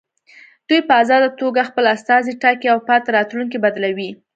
[0.67, 4.09] دوی په ازاده توګه خپل استازي ټاکي او پاتې راتلونکي بدلوي.